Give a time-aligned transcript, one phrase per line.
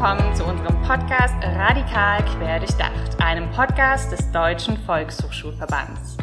[0.00, 6.16] willkommen zu unserem Podcast Radikal Quer Durchdacht, einem Podcast des Deutschen Volkshochschulverbands.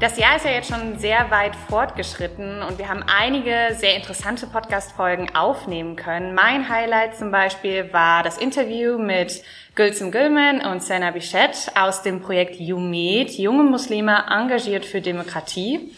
[0.00, 4.46] Das Jahr ist ja jetzt schon sehr weit fortgeschritten und wir haben einige sehr interessante
[4.46, 6.34] Podcast-Folgen aufnehmen können.
[6.34, 9.44] Mein Highlight zum Beispiel war das Interview mit
[9.74, 15.90] Gülsüm Gülmen und Sena Bichette aus dem Projekt UMED, Junge Muslime engagiert für Demokratie.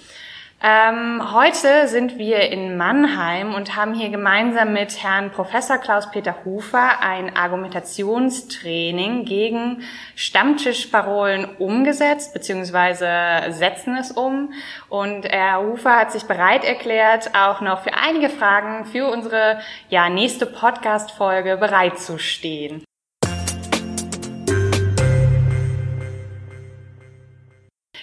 [0.65, 7.01] Ähm, heute sind wir in Mannheim und haben hier gemeinsam mit Herrn Professor Klaus-Peter Hufer
[7.01, 9.83] ein Argumentationstraining gegen
[10.15, 13.09] Stammtischparolen umgesetzt, beziehungsweise
[13.49, 14.53] setzen es um.
[14.89, 19.59] Und Herr Hufer hat sich bereit erklärt, auch noch für einige Fragen für unsere
[19.89, 22.85] ja, nächste Podcast-Folge bereitzustehen.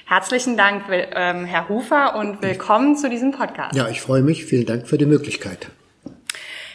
[0.09, 3.75] Herzlichen Dank, ähm, Herr Hufer, und willkommen zu diesem Podcast.
[3.75, 4.43] Ja, ich freue mich.
[4.43, 5.67] Vielen Dank für die Möglichkeit.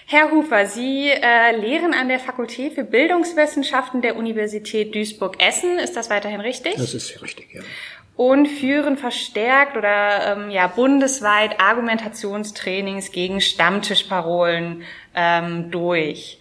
[0.06, 5.80] Herr Hufer, Sie äh, lehren an der Fakultät für Bildungswissenschaften der Universität Duisburg-Essen.
[5.80, 6.76] Ist das weiterhin richtig?
[6.76, 7.62] Das ist richtig, ja.
[8.14, 14.84] Und führen verstärkt oder ähm, ja bundesweit Argumentationstrainings gegen Stammtischparolen
[15.16, 16.38] ähm, durch.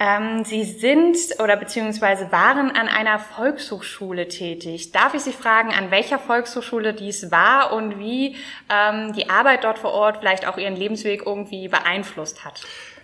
[0.00, 4.90] Ähm, Sie sind oder beziehungsweise waren an einer Volkshochschule tätig.
[4.90, 8.34] Darf ich Sie fragen, an welcher Volkshochschule dies war und wie
[8.68, 12.62] ähm, die Arbeit dort vor Ort vielleicht auch Ihren Lebensweg irgendwie beeinflusst hat?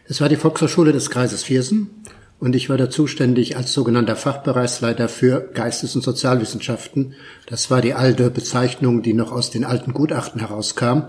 [0.08, 2.02] Es war die Volkshochschule des Kreises Viersen
[2.41, 7.14] und ich war da zuständig als sogenannter Fachbereichsleiter für Geistes- und Sozialwissenschaften.
[7.46, 11.02] Das war die alte Bezeichnung, die noch aus den alten Gutachten herauskam.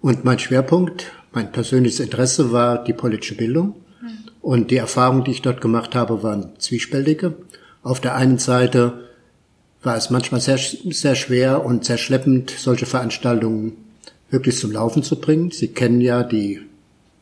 [0.00, 3.74] Und mein Schwerpunkt, mein persönliches Interesse war die politische Bildung.
[4.46, 7.34] Und die Erfahrungen, die ich dort gemacht habe, waren zwiespältige.
[7.82, 8.92] Auf der einen Seite
[9.82, 13.72] war es manchmal sehr, sehr schwer und sehr schleppend, solche Veranstaltungen
[14.30, 15.50] wirklich zum Laufen zu bringen.
[15.50, 16.60] Sie kennen ja die,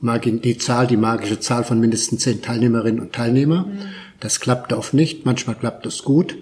[0.03, 3.69] die Zahl, die magische Zahl von mindestens zehn Teilnehmerinnen und Teilnehmer.
[3.69, 3.79] Mhm.
[4.21, 6.37] Das klappt oft nicht, manchmal klappt es gut.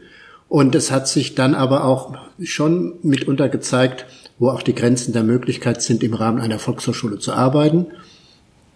[0.49, 4.05] Und es hat sich dann aber auch schon mitunter gezeigt,
[4.41, 7.87] wo auch die Grenzen der Möglichkeit sind, im Rahmen einer Volkshochschule zu arbeiten.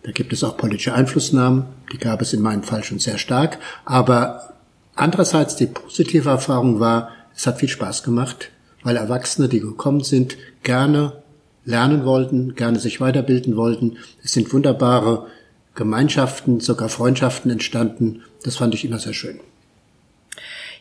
[0.07, 3.59] Da gibt es auch politische Einflussnahmen, die gab es in meinem Fall schon sehr stark.
[3.85, 4.55] Aber
[4.95, 8.53] andererseits die positive Erfahrung war, es hat viel Spaß gemacht,
[8.85, 11.25] weil Erwachsene, die gekommen sind, gerne
[11.65, 13.97] lernen wollten, gerne sich weiterbilden wollten.
[14.23, 15.27] Es sind wunderbare
[15.75, 18.23] Gemeinschaften, sogar Freundschaften entstanden.
[18.45, 19.41] Das fand ich immer sehr schön.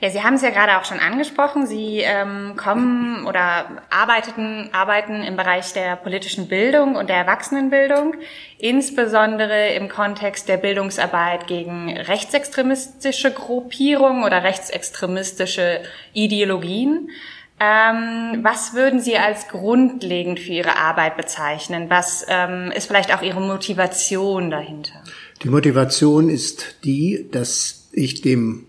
[0.01, 1.67] Ja, Sie haben es ja gerade auch schon angesprochen.
[1.67, 8.15] Sie ähm, kommen oder arbeiteten, arbeiten im Bereich der politischen Bildung und der Erwachsenenbildung,
[8.57, 15.81] insbesondere im Kontext der Bildungsarbeit gegen rechtsextremistische Gruppierungen oder rechtsextremistische
[16.13, 17.09] Ideologien.
[17.57, 21.89] Ähm, was würden Sie als grundlegend für Ihre Arbeit bezeichnen?
[21.89, 25.01] Was ähm, ist vielleicht auch Ihre Motivation dahinter?
[25.41, 28.67] Die Motivation ist die, dass ich dem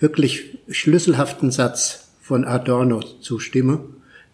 [0.00, 3.80] wirklich schlüsselhaften Satz von Adorno zustimme,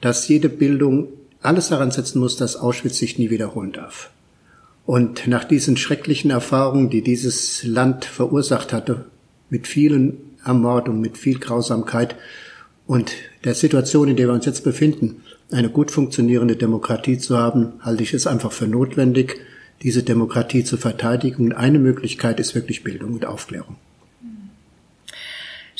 [0.01, 1.09] dass jede Bildung
[1.43, 4.11] alles daran setzen muss, dass Auschwitz sich nie wiederholen darf.
[4.87, 9.05] Und nach diesen schrecklichen Erfahrungen, die dieses Land verursacht hatte,
[9.49, 12.17] mit vielen Ermordungen, mit viel Grausamkeit
[12.87, 13.13] und
[13.45, 18.03] der Situation, in der wir uns jetzt befinden, eine gut funktionierende Demokratie zu haben, halte
[18.03, 19.41] ich es einfach für notwendig,
[19.83, 21.53] diese Demokratie zu verteidigen.
[21.53, 23.77] Eine Möglichkeit ist wirklich Bildung und Aufklärung.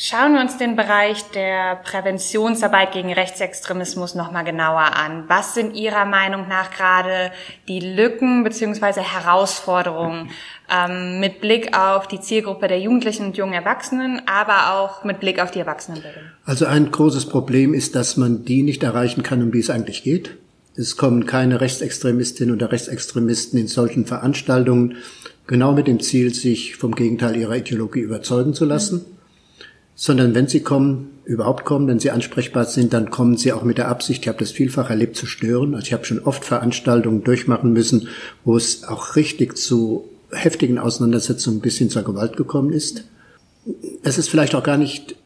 [0.03, 5.25] Schauen wir uns den Bereich der Präventionsarbeit gegen Rechtsextremismus nochmal genauer an.
[5.27, 7.29] Was sind Ihrer Meinung nach gerade
[7.67, 10.31] die Lücken beziehungsweise Herausforderungen
[10.71, 15.39] ähm, mit Blick auf die Zielgruppe der Jugendlichen und jungen Erwachsenen, aber auch mit Blick
[15.39, 16.23] auf die Erwachsenenbildung?
[16.45, 20.01] Also ein großes Problem ist, dass man die nicht erreichen kann, um die es eigentlich
[20.01, 20.35] geht.
[20.75, 24.97] Es kommen keine Rechtsextremistinnen oder Rechtsextremisten in solchen Veranstaltungen,
[25.45, 29.05] genau mit dem Ziel, sich vom Gegenteil ihrer Ideologie überzeugen zu lassen.
[29.05, 29.20] Mhm
[30.01, 33.77] sondern wenn sie kommen, überhaupt kommen, wenn sie ansprechbar sind, dann kommen sie auch mit
[33.77, 35.75] der Absicht, ich habe das vielfach erlebt, zu stören.
[35.75, 38.07] Also ich habe schon oft Veranstaltungen durchmachen müssen,
[38.43, 43.03] wo es auch richtig zu heftigen Auseinandersetzungen bis hin zur Gewalt gekommen ist.
[44.01, 45.17] Es ist vielleicht auch gar nicht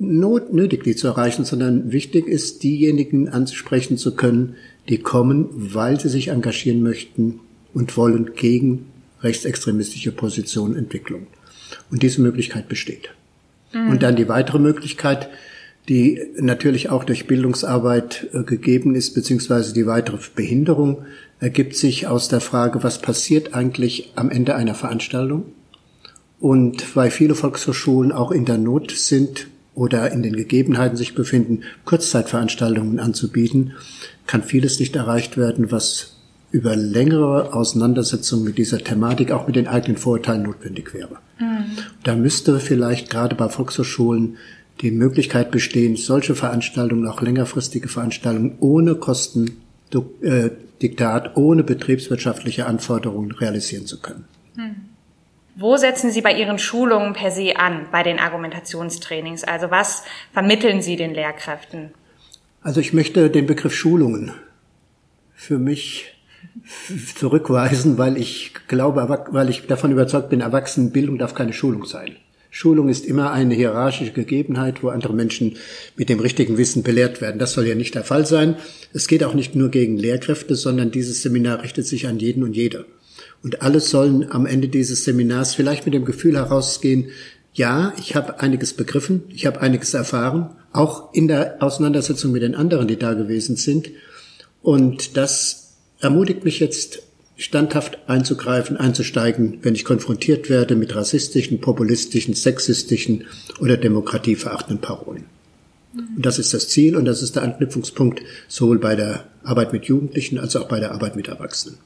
[0.00, 4.56] not nötig, die zu erreichen, sondern wichtig ist, diejenigen ansprechen zu können,
[4.88, 7.38] die kommen, weil sie sich engagieren möchten
[7.74, 8.86] und wollen gegen
[9.22, 11.28] rechtsextremistische Positionen Entwicklung.
[11.92, 13.10] Und diese Möglichkeit besteht.
[13.72, 15.28] Und dann die weitere Möglichkeit,
[15.88, 21.04] die natürlich auch durch Bildungsarbeit äh, gegeben ist, beziehungsweise die weitere Behinderung
[21.40, 25.46] ergibt sich aus der Frage, was passiert eigentlich am Ende einer Veranstaltung?
[26.38, 31.62] Und weil viele Volkshochschulen auch in der Not sind oder in den Gegebenheiten sich befinden,
[31.84, 33.72] Kurzzeitveranstaltungen anzubieten,
[34.26, 36.16] kann vieles nicht erreicht werden, was
[36.50, 41.18] über längere Auseinandersetzungen mit dieser Thematik, auch mit den eigenen Vorurteilen notwendig wäre.
[41.38, 41.49] Mhm.
[42.02, 44.38] Da müsste vielleicht gerade bei Volkshochschulen
[44.80, 53.86] die Möglichkeit bestehen, solche Veranstaltungen, auch längerfristige Veranstaltungen ohne Kostendiktat, äh, ohne betriebswirtschaftliche Anforderungen realisieren
[53.86, 54.24] zu können.
[54.56, 54.76] Hm.
[55.56, 59.44] Wo setzen Sie bei Ihren Schulungen per se an, bei den Argumentationstrainings?
[59.44, 61.90] Also was vermitteln Sie den Lehrkräften?
[62.62, 64.32] Also ich möchte den Begriff Schulungen
[65.34, 66.09] für mich
[67.16, 72.16] zurückweisen, weil ich glaube, weil ich davon überzeugt bin, Erwachsenenbildung darf keine Schulung sein.
[72.50, 75.56] Schulung ist immer eine hierarchische Gegebenheit, wo andere Menschen
[75.96, 77.38] mit dem richtigen Wissen belehrt werden.
[77.38, 78.56] Das soll ja nicht der Fall sein.
[78.92, 82.56] Es geht auch nicht nur gegen Lehrkräfte, sondern dieses Seminar richtet sich an jeden und
[82.56, 82.86] jede.
[83.42, 87.10] Und alle sollen am Ende dieses Seminars vielleicht mit dem Gefühl herausgehen,
[87.52, 92.54] ja, ich habe einiges begriffen, ich habe einiges erfahren, auch in der Auseinandersetzung mit den
[92.54, 93.90] anderen, die da gewesen sind.
[94.62, 95.69] Und das
[96.00, 97.02] ermutigt mich jetzt,
[97.36, 103.24] standhaft einzugreifen, einzusteigen, wenn ich konfrontiert werde mit rassistischen, populistischen, sexistischen
[103.60, 105.24] oder demokratieverachtenden Parolen.
[105.94, 109.86] Und das ist das Ziel und das ist der Anknüpfungspunkt sowohl bei der Arbeit mit
[109.86, 111.78] Jugendlichen als auch bei der Arbeit mit Erwachsenen.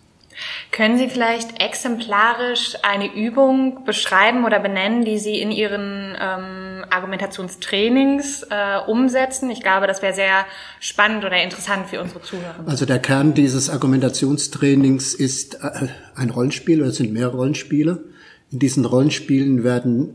[0.71, 8.45] Können Sie vielleicht exemplarisch eine Übung beschreiben oder benennen, die Sie in Ihren ähm, Argumentationstrainings
[8.51, 9.51] äh, umsetzen?
[9.51, 10.45] Ich glaube, das wäre sehr
[10.81, 12.65] spannend oder interessant für unsere Zuhörer.
[12.67, 18.05] Also der Kern dieses Argumentationstrainings ist äh, ein Rollenspiel oder es sind mehrere Rollenspiele.
[18.51, 20.15] In diesen Rollenspielen werden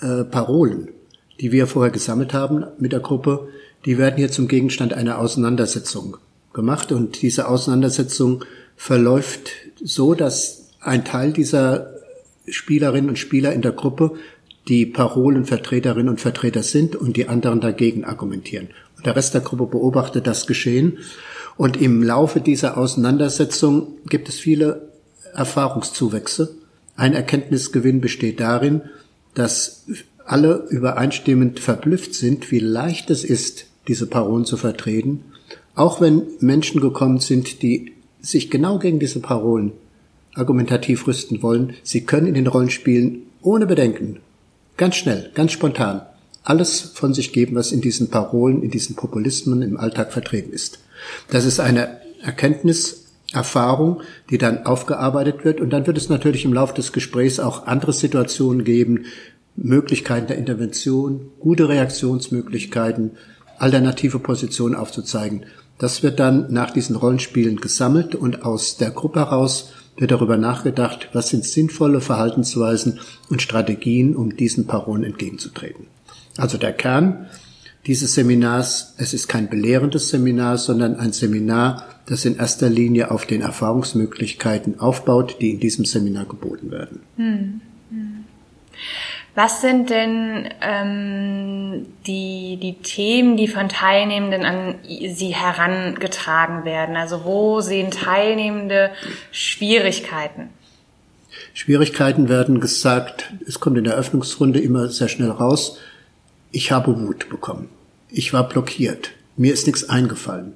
[0.00, 0.90] äh, Parolen,
[1.40, 3.48] die wir vorher gesammelt haben mit der Gruppe,
[3.84, 6.16] die werden hier zum Gegenstand einer Auseinandersetzung
[6.52, 8.44] gemacht und diese Auseinandersetzung
[8.78, 9.50] verläuft
[9.82, 11.90] so, dass ein Teil dieser
[12.48, 14.12] Spielerinnen und Spieler in der Gruppe
[14.68, 18.68] die Parolenvertreterinnen und Vertreter sind und die anderen dagegen argumentieren.
[18.96, 20.98] Und der Rest der Gruppe beobachtet das Geschehen.
[21.56, 24.88] Und im Laufe dieser Auseinandersetzung gibt es viele
[25.34, 26.54] Erfahrungszuwächse.
[26.96, 28.82] Ein Erkenntnisgewinn besteht darin,
[29.34, 29.86] dass
[30.24, 35.24] alle übereinstimmend verblüfft sind, wie leicht es ist, diese Parolen zu vertreten,
[35.74, 37.92] auch wenn Menschen gekommen sind, die
[38.30, 39.72] sich genau gegen diese Parolen
[40.34, 44.20] argumentativ rüsten wollen, sie können in den Rollenspielen ohne Bedenken,
[44.76, 46.02] ganz schnell, ganz spontan,
[46.44, 50.80] alles von sich geben, was in diesen Parolen, in diesen Populismen im Alltag vertreten ist.
[51.30, 55.60] Das ist eine Erkenntnis, Erfahrung, die dann aufgearbeitet wird.
[55.60, 59.04] Und dann wird es natürlich im Laufe des Gesprächs auch andere Situationen geben,
[59.56, 63.12] Möglichkeiten der Intervention, gute Reaktionsmöglichkeiten,
[63.58, 65.44] alternative Positionen aufzuzeigen.
[65.78, 71.08] Das wird dann nach diesen Rollenspielen gesammelt und aus der Gruppe heraus wird darüber nachgedacht,
[71.12, 75.86] was sind sinnvolle Verhaltensweisen und Strategien, um diesen Parolen entgegenzutreten.
[76.36, 77.26] Also der Kern
[77.86, 83.24] dieses Seminars, es ist kein belehrendes Seminar, sondern ein Seminar, das in erster Linie auf
[83.24, 87.00] den Erfahrungsmöglichkeiten aufbaut, die in diesem Seminar geboten werden.
[87.16, 87.60] Hm.
[89.38, 96.96] Was sind denn ähm, die, die Themen, die von Teilnehmenden an Sie herangetragen werden?
[96.96, 98.90] Also wo sehen Teilnehmende
[99.30, 100.48] Schwierigkeiten?
[101.54, 105.78] Schwierigkeiten werden gesagt, es kommt in der Eröffnungsrunde immer sehr schnell raus,
[106.50, 107.68] ich habe Wut bekommen.
[108.10, 109.12] Ich war blockiert.
[109.36, 110.54] Mir ist nichts eingefallen.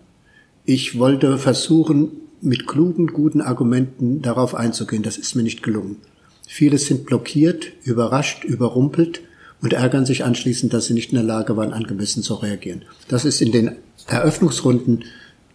[0.65, 2.11] Ich wollte versuchen,
[2.41, 5.05] mit klugen, guten Argumenten darauf einzugehen.
[5.05, 5.99] Das ist mir nicht gelungen.
[6.47, 9.23] Viele sind blockiert, überrascht, überrumpelt
[9.63, 12.85] und ärgern sich anschließend, dass sie nicht in der Lage waren, angemessen zu reagieren.
[13.09, 13.77] Das ist in den
[14.09, 15.05] Eröffnungsrunden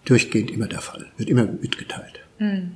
[0.05, 2.19] durchgehend immer der Fall, wird immer mitgeteilt.
[2.37, 2.71] Hm.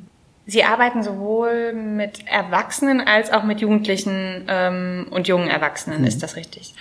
[0.46, 6.08] Sie arbeiten sowohl mit Erwachsenen als auch mit Jugendlichen ähm, und jungen Erwachsenen, mhm.
[6.08, 6.74] ist das richtig?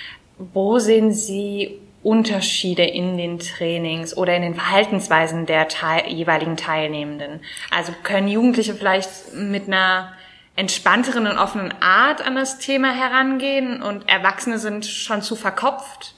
[0.53, 7.41] Wo sehen Sie Unterschiede in den Trainings oder in den Verhaltensweisen der teil jeweiligen Teilnehmenden?
[7.71, 10.15] Also können Jugendliche vielleicht mit einer
[10.61, 16.15] entspannteren und offenen Art an das Thema herangehen und Erwachsene sind schon zu verkopft?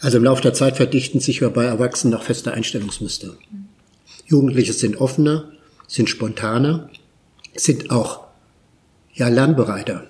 [0.00, 3.34] Also im Laufe der Zeit verdichten sich bei Erwachsenen noch feste Einstellungsmuster.
[4.24, 5.52] Jugendliche sind offener,
[5.86, 6.88] sind spontaner,
[7.54, 8.24] sind auch
[9.12, 10.06] ja lernbereiter.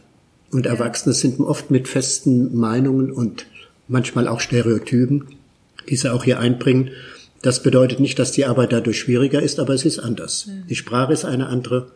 [0.52, 3.46] Und Erwachsene sind oft mit festen Meinungen und
[3.88, 5.26] manchmal auch Stereotypen,
[5.88, 6.92] die sie auch hier einbringen.
[7.42, 10.46] Das bedeutet nicht, dass die Arbeit dadurch schwieriger ist, aber es ist anders.
[10.46, 10.68] Mhm.
[10.68, 11.90] Die Sprache ist eine andere,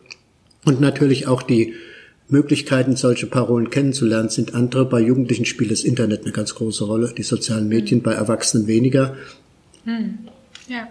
[0.65, 1.73] und natürlich auch die
[2.29, 4.85] Möglichkeiten, solche Parolen kennenzulernen, sind andere.
[4.85, 9.15] Bei Jugendlichen spielt das Internet eine ganz große Rolle, die sozialen Medien, bei Erwachsenen weniger.
[9.85, 10.19] Hm.
[10.67, 10.87] Ja.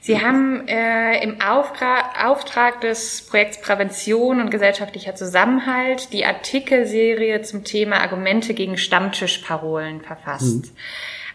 [0.00, 7.64] Sie haben äh, im Auftrag, Auftrag des Projekts Prävention und gesellschaftlicher Zusammenhalt die Artikelserie zum
[7.64, 10.66] Thema Argumente gegen Stammtischparolen verfasst.
[10.66, 10.72] Hm.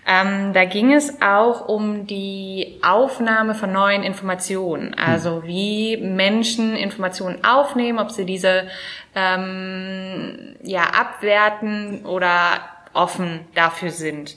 [0.06, 5.48] Ähm, da ging es auch um die Aufnahme von neuen Informationen, also hm.
[5.48, 8.68] wie Menschen Informationen aufnehmen, ob sie diese
[9.16, 12.62] ähm, ja abwerten oder
[12.94, 14.36] offen dafür sind.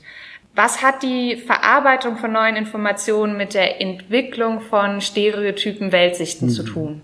[0.56, 6.50] Was hat die Verarbeitung von neuen Informationen mit der Entwicklung von Stereotypen Weltsichten mhm.
[6.50, 7.02] zu tun?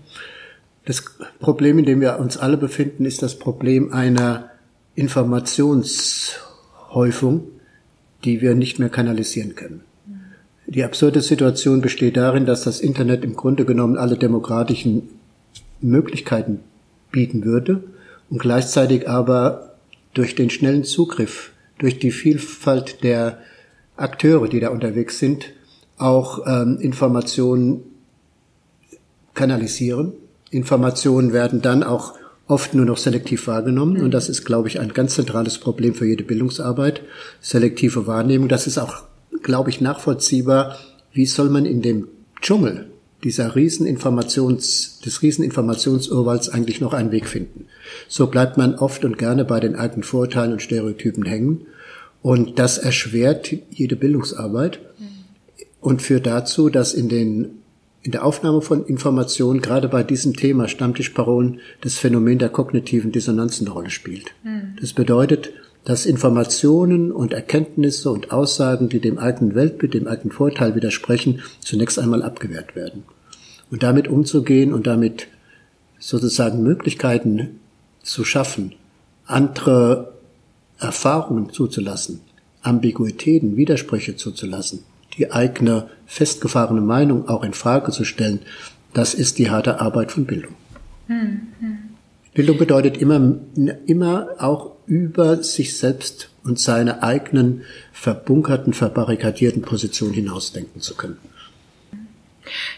[0.85, 1.05] Das
[1.39, 4.49] Problem, in dem wir uns alle befinden, ist das Problem einer
[4.95, 7.43] Informationshäufung,
[8.23, 9.81] die wir nicht mehr kanalisieren können.
[10.65, 15.09] Die absurde Situation besteht darin, dass das Internet im Grunde genommen alle demokratischen
[15.81, 16.59] Möglichkeiten
[17.11, 17.83] bieten würde
[18.29, 19.75] und gleichzeitig aber
[20.13, 23.39] durch den schnellen Zugriff, durch die Vielfalt der
[23.97, 25.51] Akteure, die da unterwegs sind,
[25.97, 27.81] auch ähm, Informationen
[29.33, 30.13] kanalisieren.
[30.49, 32.13] Informationen werden dann auch
[32.47, 34.01] oft nur noch selektiv wahrgenommen.
[34.01, 37.01] Und das ist, glaube ich, ein ganz zentrales Problem für jede Bildungsarbeit.
[37.41, 38.49] Selektive Wahrnehmung.
[38.49, 39.03] Das ist auch,
[39.41, 40.77] glaube ich, nachvollziehbar.
[41.13, 42.07] Wie soll man in dem
[42.41, 42.87] Dschungel
[43.23, 47.67] dieser Rieseninformations, des Rieseninformationsurwalds eigentlich noch einen Weg finden?
[48.07, 51.67] So bleibt man oft und gerne bei den alten Vorurteilen und Stereotypen hängen.
[52.21, 54.79] Und das erschwert jede Bildungsarbeit
[55.81, 57.62] und führt dazu, dass in den
[58.03, 63.61] in der Aufnahme von Informationen gerade bei diesem Thema Stammtischparolen das Phänomen der kognitiven Dissonanz
[63.61, 64.25] eine Rolle spielt.
[64.43, 64.75] Mhm.
[64.79, 65.51] Das bedeutet,
[65.85, 71.97] dass Informationen und Erkenntnisse und Aussagen, die dem alten Weltbild, dem alten Vorteil widersprechen, zunächst
[71.97, 73.03] einmal abgewehrt werden.
[73.71, 75.27] Und damit umzugehen und damit
[75.97, 77.59] sozusagen Möglichkeiten
[78.01, 78.75] zu schaffen,
[79.25, 80.13] andere
[80.77, 82.19] Erfahrungen zuzulassen,
[82.61, 84.83] Ambiguitäten, Widersprüche zuzulassen,
[85.17, 88.39] die eigene festgefahrene Meinung auch in Frage zu stellen,
[88.93, 90.53] das ist die harte Arbeit von Bildung.
[91.07, 91.77] Hm, hm.
[92.33, 93.35] Bildung bedeutet immer,
[93.85, 101.17] immer auch über sich selbst und seine eigenen verbunkerten, verbarrikadierten Positionen hinausdenken zu können.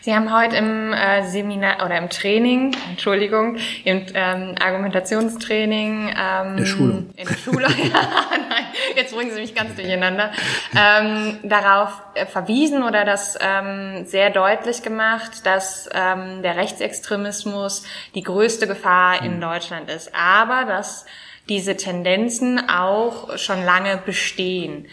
[0.02, 6.66] Sie haben heute im äh, Seminar oder im Training, Entschuldigung, im ähm, Argumentationstraining ähm, der
[6.66, 7.10] Schulung.
[7.16, 8.02] in der Schule, ja,
[8.50, 8.66] nein,
[8.96, 10.32] jetzt bringen Sie mich ganz durcheinander,
[10.76, 18.24] ähm, darauf äh, verwiesen oder das ähm, sehr deutlich gemacht, dass ähm, der Rechtsextremismus die
[18.24, 19.42] größte Gefahr in mhm.
[19.42, 21.06] Deutschland ist, aber dass
[21.50, 24.88] diese Tendenzen auch schon lange bestehen.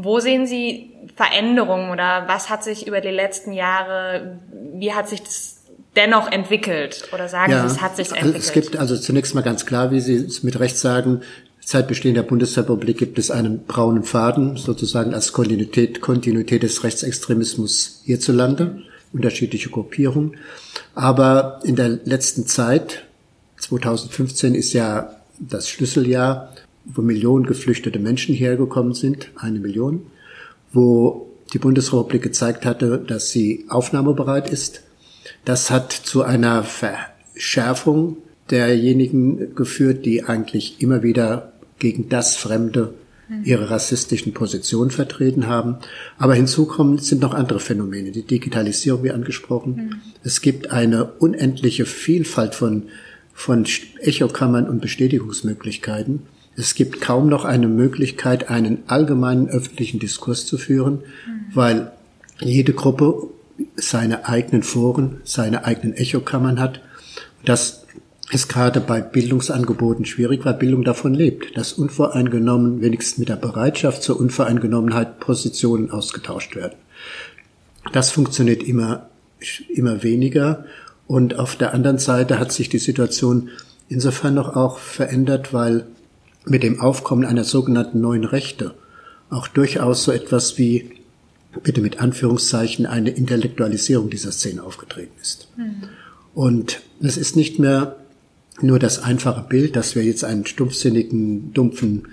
[0.00, 4.38] Wo sehen Sie Veränderungen oder was hat sich über die letzten Jahre,
[4.74, 5.62] wie hat sich das
[5.96, 7.08] dennoch entwickelt?
[7.12, 8.36] Oder sagen ja, Sie, es hat sich entwickelt?
[8.36, 11.22] Es gibt also zunächst mal ganz klar, wie Sie es mit Recht sagen,
[11.58, 18.02] seit Bestehen der Bundesrepublik gibt es einen braunen Faden, sozusagen als Kontinuität, Kontinuität des Rechtsextremismus
[18.04, 20.36] hierzulande, unterschiedliche Gruppierungen.
[20.94, 23.04] Aber in der letzten Zeit,
[23.56, 26.52] 2015 ist ja das Schlüsseljahr,
[26.94, 30.06] wo Millionen geflüchtete Menschen hergekommen sind, eine Million,
[30.72, 34.82] wo die Bundesrepublik gezeigt hatte, dass sie aufnahmebereit ist.
[35.44, 38.18] Das hat zu einer Verschärfung
[38.50, 42.94] derjenigen geführt, die eigentlich immer wieder gegen das Fremde
[43.44, 45.76] ihre rassistischen Positionen vertreten haben.
[46.16, 48.10] Aber hinzu kommen sind noch andere Phänomene.
[48.10, 49.74] Die Digitalisierung, wie angesprochen.
[49.74, 49.94] Mhm.
[50.24, 52.84] Es gibt eine unendliche Vielfalt von,
[53.34, 53.66] von
[54.00, 56.22] Echokammern und Bestätigungsmöglichkeiten.
[56.58, 61.54] Es gibt kaum noch eine Möglichkeit, einen allgemeinen öffentlichen Diskurs zu führen, mhm.
[61.54, 61.92] weil
[62.40, 63.28] jede Gruppe
[63.76, 66.80] seine eigenen Foren, seine eigenen Echokammern hat.
[67.44, 67.84] Das
[68.32, 74.02] ist gerade bei Bildungsangeboten schwierig, weil Bildung davon lebt, dass unvoreingenommen, wenigstens mit der Bereitschaft
[74.02, 76.74] zur Unvoreingenommenheit Positionen ausgetauscht werden.
[77.92, 79.08] Das funktioniert immer,
[79.72, 80.64] immer weniger.
[81.06, 83.50] Und auf der anderen Seite hat sich die Situation
[83.88, 85.86] insofern noch auch verändert, weil
[86.50, 88.74] mit dem Aufkommen einer sogenannten neuen Rechte
[89.30, 90.90] auch durchaus so etwas wie,
[91.62, 95.48] bitte mit Anführungszeichen, eine Intellektualisierung dieser Szene aufgetreten ist.
[95.56, 95.82] Mhm.
[96.34, 97.96] Und es ist nicht mehr
[98.60, 102.08] nur das einfache Bild, dass wir jetzt einen stumpfsinnigen, dumpfen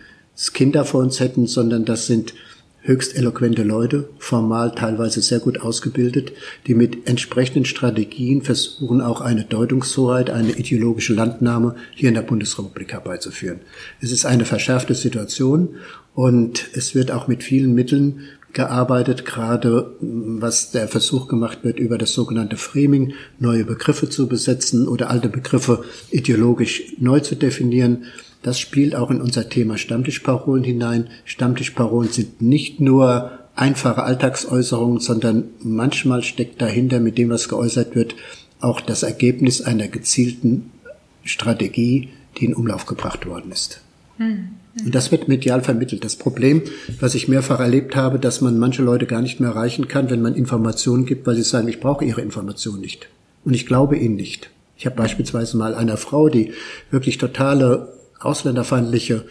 [0.54, 2.34] Kinder vor uns hätten, sondern das sind
[2.86, 6.32] höchst eloquente Leute, formal teilweise sehr gut ausgebildet,
[6.68, 12.94] die mit entsprechenden Strategien versuchen, auch eine Deutungshoheit, eine ideologische Landnahme hier in der Bundesrepublik
[12.94, 13.60] herbeizuführen.
[14.02, 15.76] Es ist eine verschärfte Situation
[16.14, 18.22] und es wird auch mit vielen Mitteln
[18.56, 24.88] gearbeitet, gerade was der Versuch gemacht wird, über das sogenannte Framing neue Begriffe zu besetzen
[24.88, 28.06] oder alte Begriffe ideologisch neu zu definieren.
[28.42, 31.10] Das spielt auch in unser Thema Stammtischparolen hinein.
[31.26, 38.16] Stammtischparolen sind nicht nur einfache Alltagsäußerungen, sondern manchmal steckt dahinter mit dem, was geäußert wird,
[38.62, 40.72] auch das Ergebnis einer gezielten
[41.24, 43.82] Strategie, die in Umlauf gebracht worden ist.
[44.18, 44.50] Hm.
[44.84, 46.04] Und das wird medial vermittelt.
[46.04, 46.64] Das Problem,
[47.00, 50.22] was ich mehrfach erlebt habe, dass man manche Leute gar nicht mehr erreichen kann, wenn
[50.22, 53.08] man Informationen gibt, weil sie sagen, ich brauche ihre Information nicht.
[53.46, 54.50] Und ich glaube ihnen nicht.
[54.78, 56.52] Ich habe beispielsweise mal einer Frau, die
[56.92, 59.24] wirklich totale ausländerfeindliche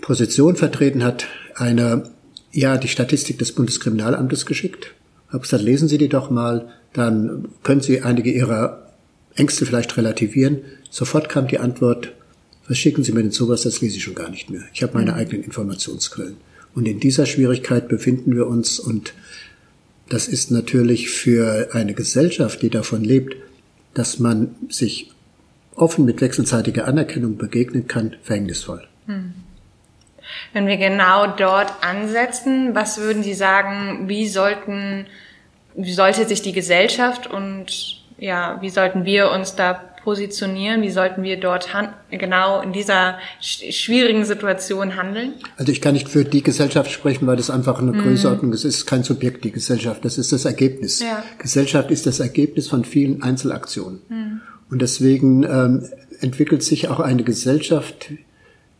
[0.00, 2.10] Position vertreten hat, eine,
[2.52, 4.94] ja, die Statistik des Bundeskriminalamtes geschickt.
[5.28, 8.88] Habe gesagt, lesen Sie die doch mal, dann können Sie einige Ihrer
[9.34, 10.62] Ängste vielleicht relativieren.
[10.90, 12.12] Sofort kam die Antwort,
[12.68, 14.62] was schicken Sie mir denn sowas, das lese ich schon gar nicht mehr.
[14.72, 15.18] Ich habe meine mhm.
[15.18, 16.36] eigenen Informationsquellen.
[16.74, 19.14] Und in dieser Schwierigkeit befinden wir uns und
[20.08, 23.36] das ist natürlich für eine Gesellschaft, die davon lebt,
[23.94, 25.10] dass man sich
[25.74, 28.86] offen mit wechselseitiger Anerkennung begegnen kann, verhängnisvoll.
[29.06, 29.34] Mhm.
[30.52, 35.06] Wenn wir genau dort ansetzen, was würden Sie sagen, wie sollten,
[35.74, 40.80] wie sollte sich die Gesellschaft und ja, wie sollten wir uns da positionieren?
[40.80, 41.68] Wie sollten wir dort
[42.10, 45.34] genau in dieser schwierigen Situation handeln?
[45.58, 48.00] Also ich kann nicht für die Gesellschaft sprechen, weil das einfach eine mhm.
[48.00, 48.64] Größenordnung ist.
[48.64, 50.02] Es ist kein Subjekt, die Gesellschaft.
[50.06, 51.00] Das ist das Ergebnis.
[51.00, 51.22] Ja.
[51.36, 54.00] Gesellschaft ist das Ergebnis von vielen Einzelaktionen.
[54.08, 54.40] Mhm.
[54.70, 55.86] Und deswegen ähm,
[56.22, 58.12] entwickelt sich auch eine Gesellschaft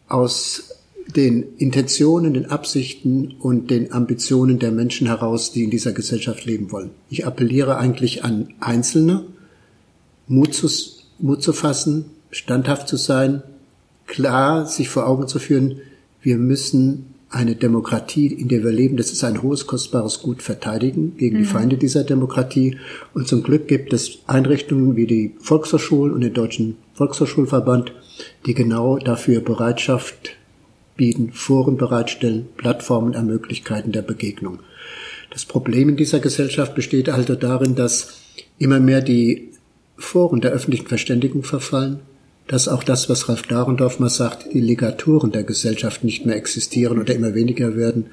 [0.09, 0.77] aus
[1.15, 6.73] den Intentionen, den Absichten und den Ambitionen der Menschen heraus, die in dieser Gesellschaft leben
[6.73, 6.93] wollen.
[7.11, 9.27] Ich appelliere eigentlich an Einzelne,
[10.27, 10.69] Mut zu,
[11.19, 13.43] Mut zu fassen, standhaft zu sein,
[14.07, 15.81] klar sich vor Augen zu führen,
[16.23, 21.17] wir müssen eine Demokratie, in der wir leben, das ist ein hohes, kostbares Gut, verteidigen
[21.19, 21.41] gegen mhm.
[21.41, 22.79] die Feinde dieser Demokratie.
[23.13, 27.93] Und zum Glück gibt es Einrichtungen wie die Volkshochschulen und den Deutschen Volkshochschulverband,
[28.47, 30.31] die genau dafür Bereitschaft
[30.97, 34.61] bieten, Foren bereitstellen, Plattformen ermöglichen der Begegnung.
[35.31, 38.15] Das Problem in dieser Gesellschaft besteht also darin, dass
[38.59, 39.51] immer mehr die
[39.99, 42.01] Foren der öffentlichen Verständigung verfallen,
[42.47, 46.99] dass auch das, was Ralf Dahrendorf mal sagt, die Ligaturen der Gesellschaft nicht mehr existieren
[46.99, 48.07] oder immer weniger werden,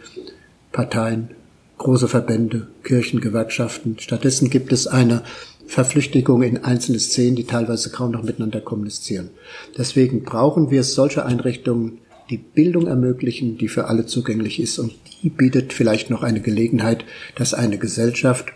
[0.73, 1.29] Parteien,
[1.77, 3.97] große Verbände, Kirchen, Gewerkschaften.
[3.99, 5.23] Stattdessen gibt es eine
[5.67, 9.29] Verflüchtigung in einzelne Szenen, die teilweise kaum noch miteinander kommunizieren.
[9.77, 15.29] Deswegen brauchen wir solche Einrichtungen, die Bildung ermöglichen, die für alle zugänglich ist und die
[15.29, 18.47] bietet vielleicht noch eine Gelegenheit, dass eine Gesellschaft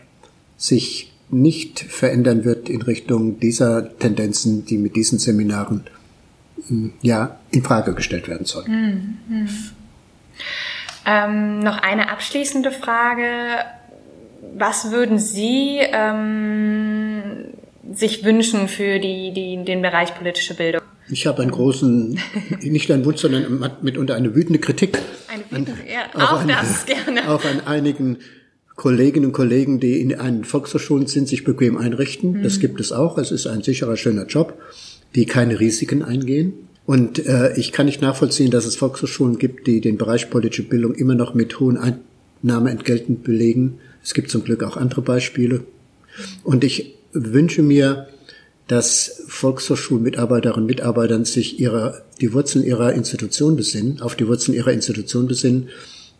[0.58, 5.86] sich nicht verändern wird in Richtung dieser Tendenzen, die mit diesen Seminaren
[6.68, 9.18] hm, ja in Frage gestellt werden sollen.
[9.28, 9.50] Mhm.
[11.06, 13.26] Ähm, noch eine abschließende Frage.
[14.56, 17.22] Was würden Sie ähm,
[17.92, 20.82] sich wünschen für die, die, den Bereich politische Bildung?
[21.12, 22.20] Ich habe einen großen,
[22.62, 25.00] nicht einen Wunsch, sondern mitunter eine wütende Kritik.
[25.28, 27.30] Eine wütende, an, ja, auch, auch an, das gerne.
[27.30, 28.18] Auch an einigen
[28.80, 32.32] Kolleginnen und Kollegen, die in einen Volkshochschulen sind, sich bequem einrichten.
[32.32, 32.44] Mhm.
[32.44, 33.18] Das gibt es auch.
[33.18, 34.58] Es ist ein sicherer, schöner Job,
[35.16, 36.54] die keine Risiken eingehen.
[36.86, 40.96] Und äh, ich kann nicht nachvollziehen, dass es Volkshochschulen gibt, die den Bereich politische Bildung
[40.96, 41.78] immer noch mit hohen
[42.42, 43.80] Einnahmeentgelten belegen.
[44.02, 45.66] Es gibt zum Glück auch andere Beispiele.
[46.46, 48.08] Und ich wünsche mir,
[48.70, 54.72] dass Volkshochschulmitarbeiterinnen und Mitarbeitern sich ihrer, die Wurzeln ihrer Institution besinnen, auf die Wurzeln ihrer
[54.72, 55.68] Institution besinnen.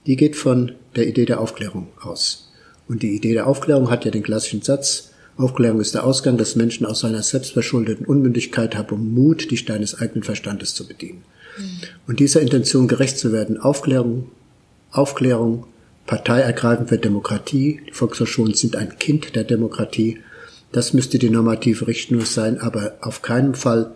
[0.06, 2.49] Die geht von der Idee der Aufklärung aus.
[2.90, 6.58] Und die Idee der Aufklärung hat ja den klassischen Satz, Aufklärung ist der Ausgang, dass
[6.58, 11.24] Menschen aus seiner selbstverschuldeten Unmündigkeit haben Mut, die Steine des eigenen Verstandes zu bedienen.
[11.58, 11.64] Mhm.
[12.08, 14.30] Und dieser Intention gerecht zu werden, Aufklärung,
[14.92, 15.66] Aufklärung,
[16.08, 20.18] Parteiergreifend für Demokratie, die Volkshochschulen sind ein Kind der Demokratie,
[20.72, 23.92] das müsste die normative Richtschnur sein, aber auf keinen Fall